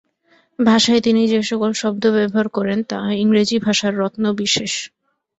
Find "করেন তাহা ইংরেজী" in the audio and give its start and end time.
2.49-3.57